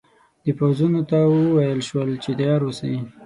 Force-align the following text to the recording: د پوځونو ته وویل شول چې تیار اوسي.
د 0.45 0.47
پوځونو 0.57 1.01
ته 1.09 1.17
وویل 1.33 1.81
شول 1.89 2.09
چې 2.23 2.31
تیار 2.39 2.61
اوسي. 2.65 2.93